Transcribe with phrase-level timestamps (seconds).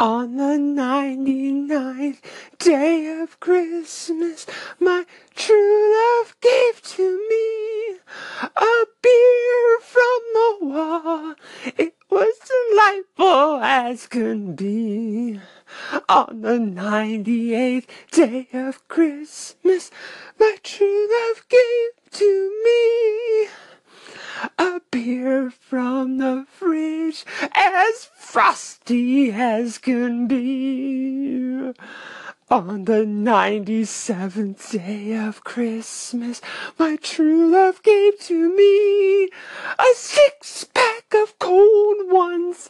[0.00, 2.22] On the 99th
[2.58, 4.46] day of Christmas,
[4.78, 7.98] my true love gave to me
[8.56, 11.34] a beer from the wall.
[11.76, 15.38] It was delightful as could be.
[16.08, 19.90] On the 98th day of Christmas,
[20.38, 23.48] my true love gave to me
[24.58, 31.72] a beer from the fridge as frosty as can be.
[32.50, 36.40] On the 97th day of Christmas,
[36.78, 39.30] my true love gave to me
[39.78, 42.68] a six pack of cold ones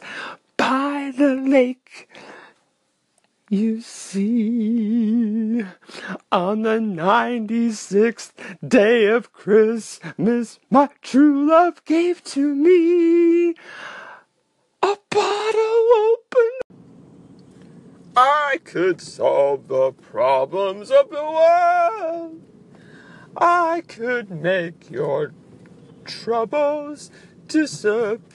[0.55, 2.07] by the lake.
[3.51, 5.65] You see,
[6.31, 8.31] on the 96th
[8.65, 13.49] day of Christmas, my true love gave to me
[14.81, 16.49] a bottle open.
[18.15, 22.41] I could solve the problems of the world.
[23.35, 25.33] I could make your
[26.05, 27.11] troubles
[27.49, 28.31] disappear.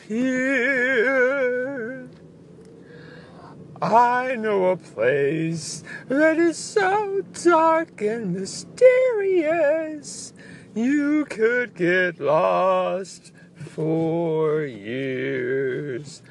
[3.83, 10.33] I know a place that is so dark and mysterious.
[10.75, 16.23] You could get lost for years.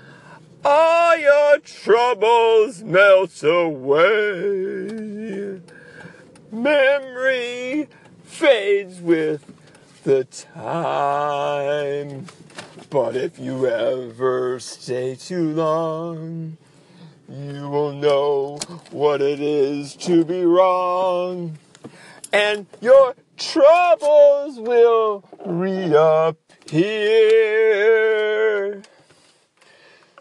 [0.63, 4.01] All your troubles melt away.
[6.51, 7.87] Memory
[8.23, 9.53] fades with
[10.03, 12.25] the time.
[12.89, 16.57] But if you ever stay too long,
[17.29, 18.59] you will know
[18.91, 21.57] what it is to be wrong,
[22.31, 26.75] and your troubles will reappear.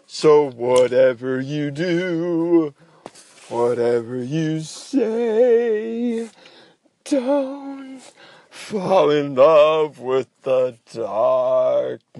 [0.07, 2.73] So, whatever you do,
[3.49, 6.29] whatever you say,
[7.03, 8.01] don't
[8.49, 12.15] fall in love with the darkness.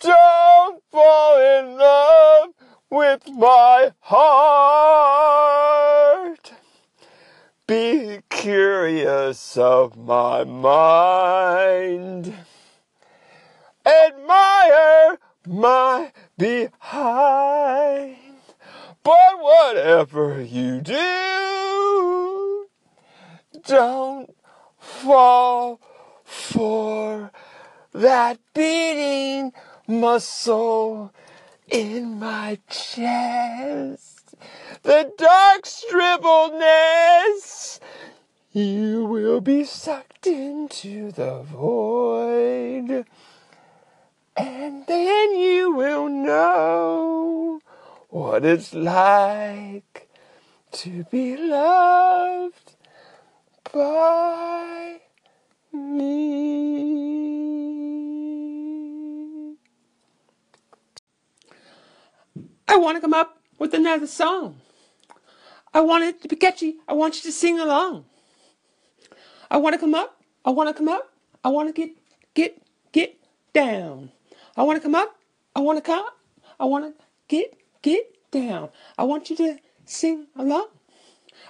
[0.00, 2.50] Don't fall in love
[2.90, 5.38] with my heart.
[7.66, 12.34] Be curious of my mind.
[13.84, 18.16] Admire my behind.
[19.02, 22.68] But whatever you do,
[23.66, 24.34] don't
[24.78, 25.80] fall
[26.24, 27.30] for
[27.92, 29.52] that beating
[29.88, 31.12] muscle
[31.66, 34.34] in my chest.
[34.82, 37.80] The dark scribbleness.
[38.52, 43.06] You will be sucked into the void.
[44.36, 47.60] And then you will know
[48.08, 50.08] what it's like
[50.72, 52.74] to be loved
[53.72, 54.47] by
[62.68, 64.60] I want to come up with another song.
[65.72, 66.76] I want it to be catchy.
[66.86, 68.04] I want you to sing along.
[69.50, 70.20] I want to come up.
[70.44, 71.10] I want to come up.
[71.42, 71.96] I want to get,
[72.34, 72.62] get,
[72.92, 73.16] get
[73.52, 74.10] down.
[74.56, 75.16] I want to come up.
[75.56, 76.04] I want to come.
[76.60, 78.68] I want to get, get down.
[78.98, 80.68] I want you to sing along.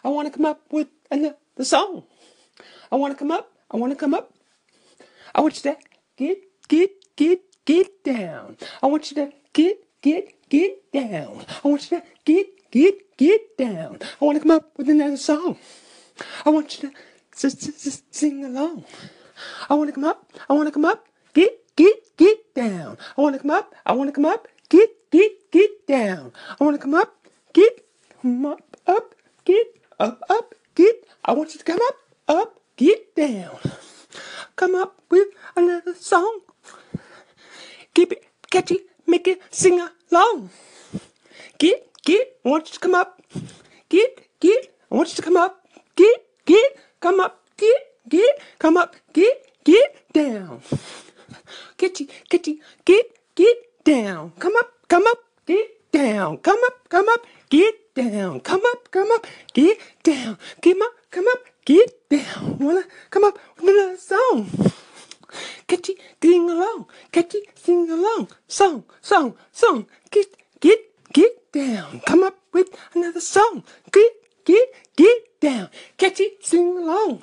[0.05, 2.05] I want to come up with another song.
[2.93, 3.51] I want to come up.
[3.71, 4.33] I want to come up.
[5.35, 5.79] I want you to
[6.17, 8.57] get, get, get, get down.
[8.83, 11.45] I want you to get, get, get down.
[11.65, 13.99] I want you to get, get, get down.
[14.21, 15.59] I want to come up with another song.
[16.45, 16.97] I want you to
[17.37, 18.85] just, just sing along.
[19.69, 20.33] I want to come up.
[20.49, 21.07] I want to come up.
[21.35, 22.99] Get, get, get down.
[23.17, 23.75] I want to come up.
[23.87, 24.49] I want to come up.
[24.69, 26.33] Get, get, get down.
[26.61, 27.15] I want to come up.
[27.53, 27.85] Get,
[28.23, 29.15] come up, up,
[29.45, 29.67] get,
[29.99, 30.95] up, up, get.
[31.25, 31.97] I want you to come up,
[32.29, 33.59] up, get down.
[34.55, 36.41] Come up with another song.
[37.95, 40.51] Keep it catchy, make it sing along.
[41.59, 43.21] Get, get, I want you to come up.
[43.89, 45.67] Get, get, I want you to come up.
[45.97, 47.43] Get, get, come up.
[47.57, 47.77] Get,
[48.09, 48.95] get, come up.
[49.13, 50.61] Get, get down.
[51.77, 54.33] Catchy, catchy, get, get down.
[54.39, 56.39] Come up, come up, get down.
[56.39, 58.41] Come up, come up, get down.
[58.41, 60.39] Come up, come up, get down.
[60.61, 62.59] Come up, come up, get down.
[62.59, 64.51] Wanna come up with another song?
[65.67, 66.87] Catchy, sing along.
[67.13, 68.29] Catchy, sing along.
[68.47, 69.87] Song, song, song.
[70.11, 70.27] Get,
[70.61, 70.79] get,
[71.13, 72.01] get down.
[72.07, 73.65] Come up with another song.
[73.93, 74.13] Get,
[74.45, 75.69] get, get down.
[75.97, 77.23] Catchy, sing along.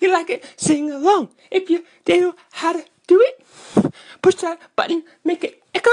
[0.00, 0.44] You like it?
[0.56, 1.30] Sing along.
[1.50, 5.90] If you don't know how to do it, push that button, make it echo.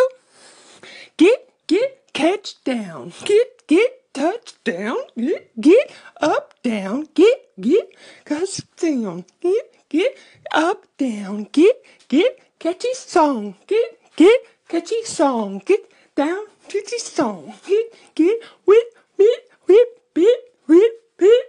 [1.18, 5.92] get, get, catch down, get, get, touchdown, get, get,
[6.22, 7.90] up, down, get, get,
[8.26, 10.18] cuss down, get, get,
[10.54, 15.80] up, down, get, get, catchy song, get, get, catchy song, get
[16.16, 18.88] down, catchy song, get, get, whip,
[19.18, 21.46] whip, whip, whip, whip, whip,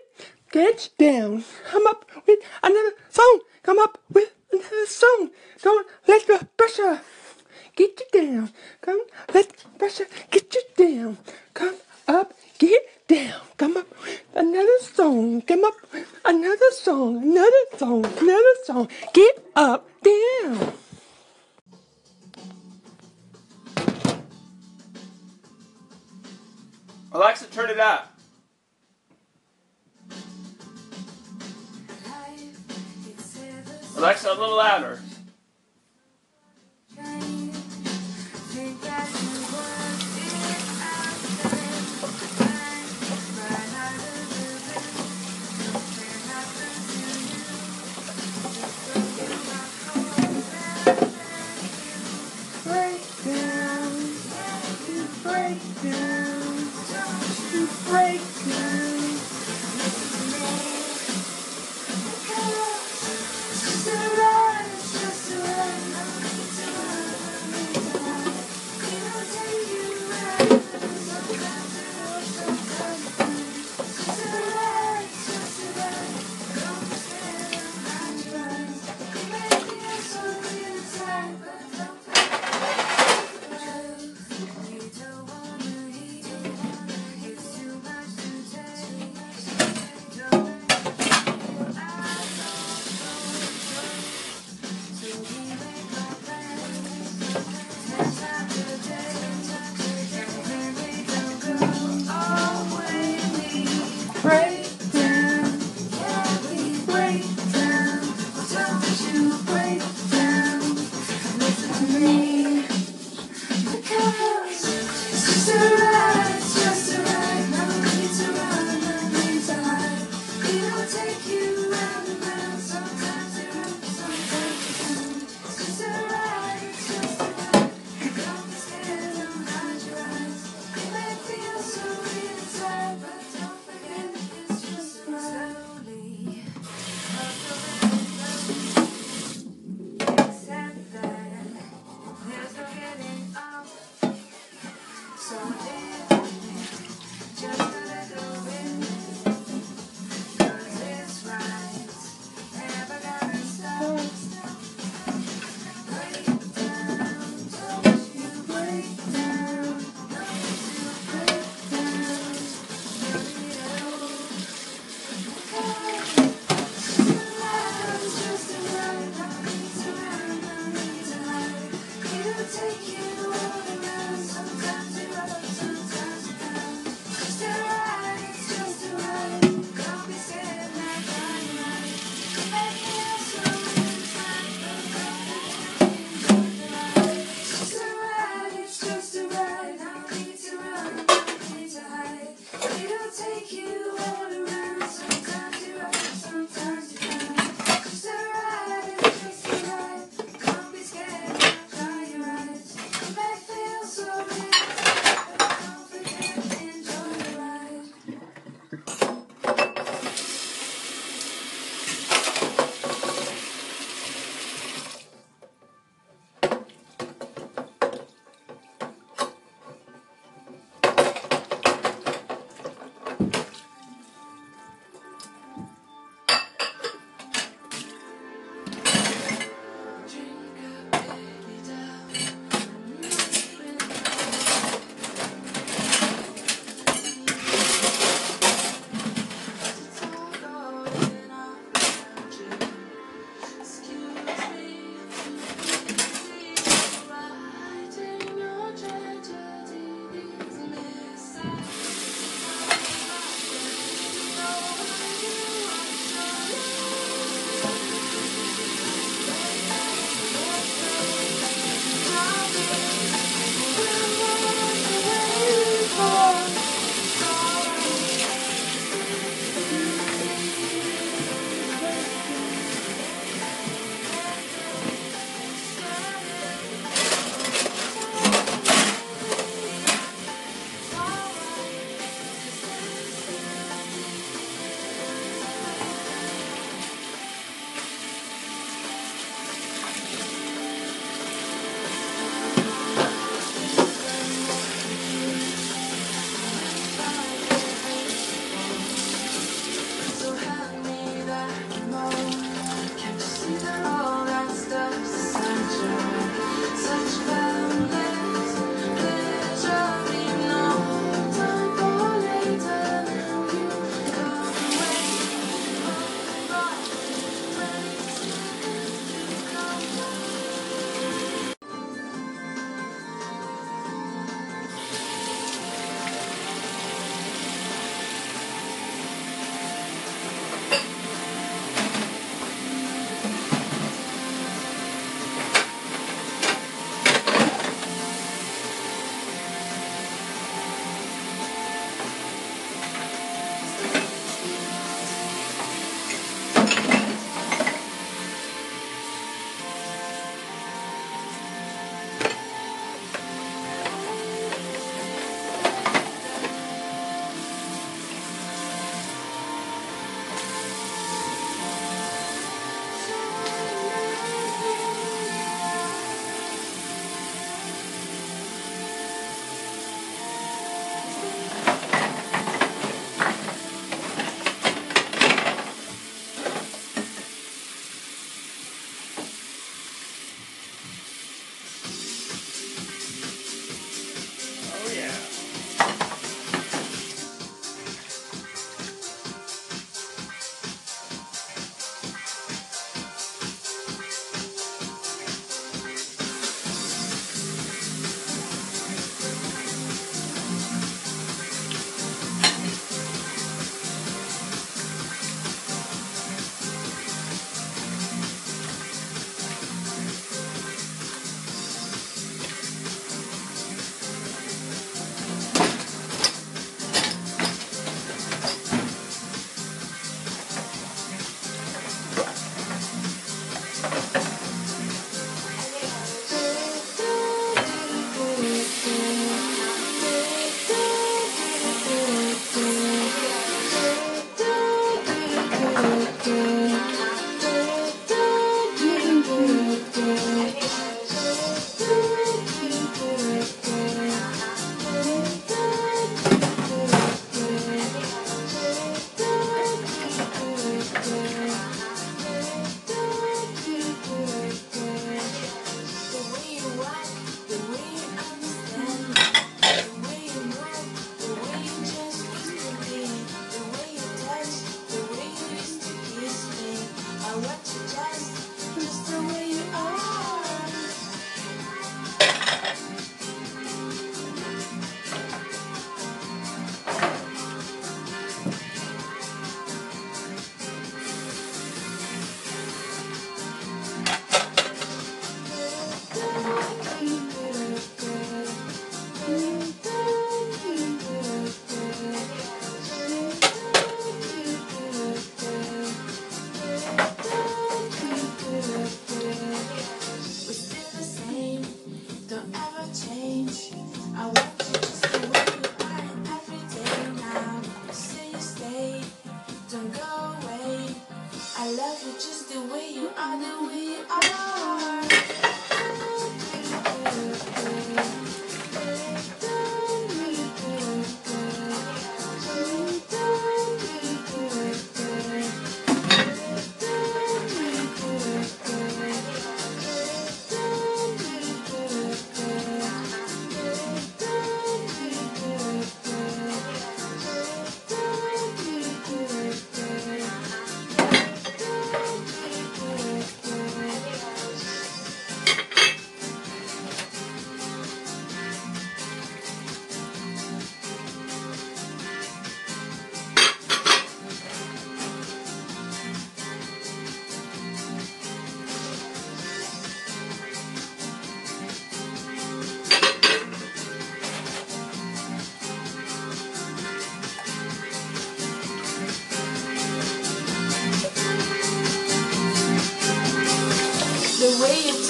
[0.51, 5.31] catch down, come up with another song, come up with another song,
[5.63, 7.01] don't let the pressure
[7.77, 8.51] get you down.
[8.81, 9.01] Come,
[9.33, 11.19] let the pressure get you down.
[11.53, 11.77] Come
[12.09, 13.41] up, get down.
[13.57, 13.87] Come up,
[14.35, 15.43] another song.
[15.43, 15.75] Come up,
[16.25, 18.89] another song, another song, another song.
[19.13, 20.73] Get up, down.
[27.15, 28.13] Alexa, turn it up.
[33.97, 35.01] Alexa, a little louder.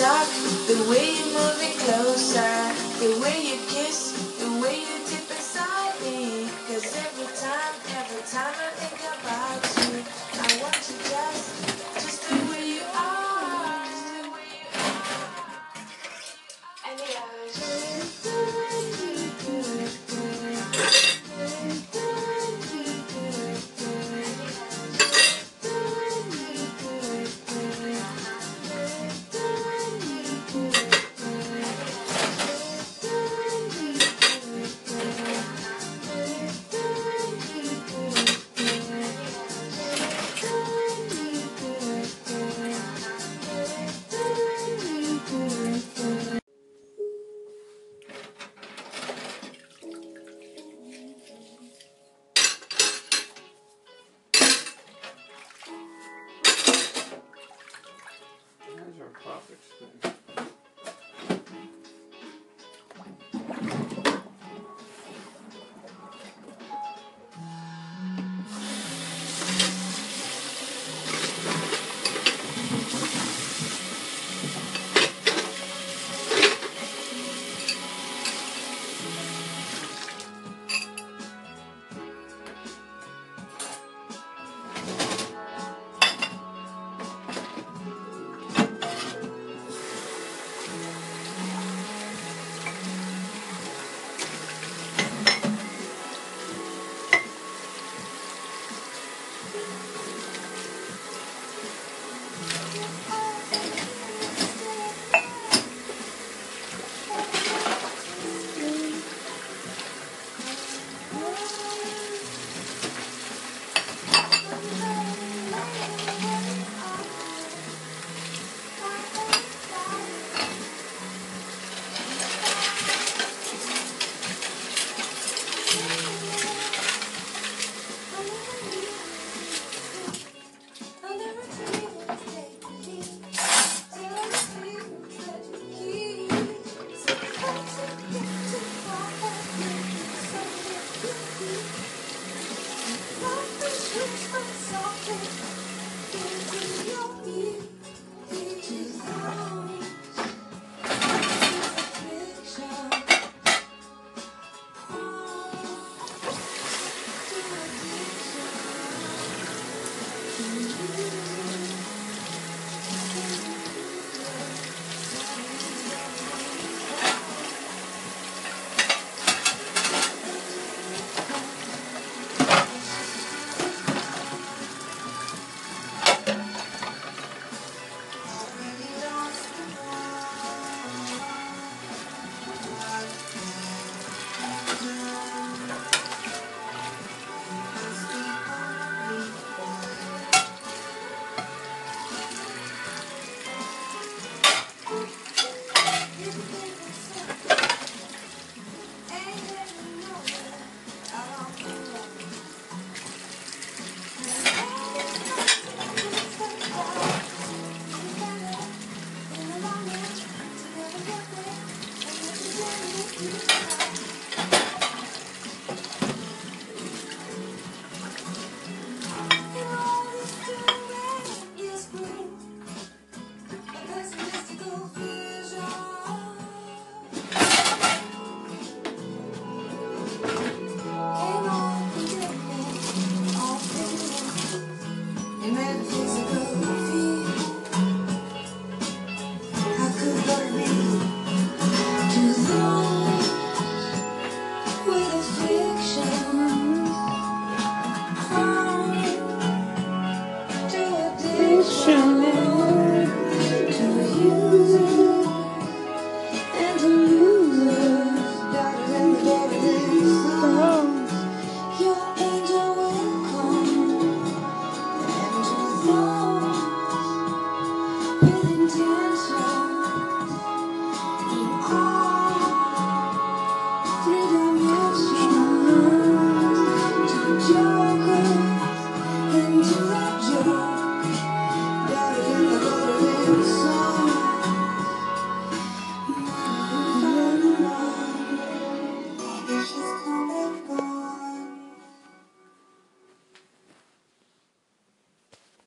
[0.05, 2.53] the way you move it closer,
[3.01, 6.47] the way you kiss, the way you dip inside me.
[6.69, 9.54] Cause every time, every time I think about